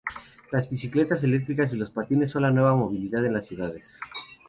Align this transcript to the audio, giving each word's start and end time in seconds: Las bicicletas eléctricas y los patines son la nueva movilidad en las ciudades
Las 0.51 0.67
bicicletas 0.67 1.23
eléctricas 1.23 1.71
y 1.73 1.77
los 1.77 1.91
patines 1.91 2.31
son 2.31 2.41
la 2.41 2.49
nueva 2.49 2.75
movilidad 2.75 3.23
en 3.23 3.33
las 3.33 3.45
ciudades 3.45 3.99